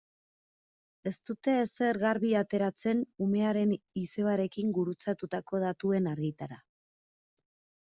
Ez 1.11 1.17
dute 1.29 1.53
ezer 1.63 1.99
garbi 2.03 2.31
ateratzen 2.39 3.03
umearen 3.27 3.75
izebarekin 4.07 4.75
gurutzatutako 4.81 5.63
datuen 5.67 6.11
argitara. 6.17 6.61